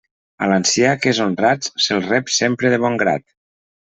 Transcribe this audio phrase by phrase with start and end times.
[0.43, 3.27] A l'ancià que és honrat se'l rep sempre de bon grat.